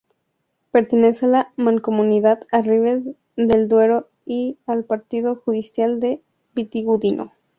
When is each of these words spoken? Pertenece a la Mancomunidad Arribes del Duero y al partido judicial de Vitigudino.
Pertenece 0.71 1.27
a 1.27 1.29
la 1.29 1.53
Mancomunidad 1.57 2.47
Arribes 2.51 3.11
del 3.35 3.67
Duero 3.67 4.09
y 4.25 4.57
al 4.65 4.83
partido 4.83 5.35
judicial 5.35 5.99
de 5.99 6.23
Vitigudino. 6.55 7.33